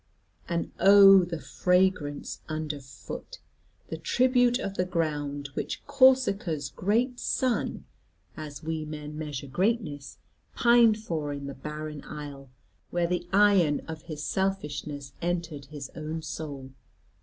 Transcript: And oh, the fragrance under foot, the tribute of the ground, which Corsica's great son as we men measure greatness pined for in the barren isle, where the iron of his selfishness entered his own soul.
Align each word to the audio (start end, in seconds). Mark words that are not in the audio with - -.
And 0.49 0.71
oh, 0.79 1.23
the 1.23 1.39
fragrance 1.39 2.41
under 2.49 2.79
foot, 2.79 3.37
the 3.89 3.97
tribute 3.97 4.57
of 4.57 4.73
the 4.73 4.83
ground, 4.83 5.49
which 5.53 5.85
Corsica's 5.85 6.69
great 6.71 7.19
son 7.19 7.85
as 8.35 8.63
we 8.63 8.83
men 8.83 9.15
measure 9.15 9.45
greatness 9.45 10.17
pined 10.55 10.97
for 10.97 11.31
in 11.31 11.45
the 11.45 11.53
barren 11.53 12.03
isle, 12.05 12.49
where 12.89 13.05
the 13.05 13.27
iron 13.31 13.81
of 13.81 14.01
his 14.01 14.23
selfishness 14.23 15.13
entered 15.21 15.65
his 15.65 15.91
own 15.95 16.23
soul. 16.23 16.71